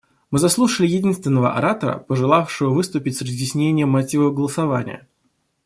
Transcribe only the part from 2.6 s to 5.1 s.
выступить с разъяснением мотивов голосования.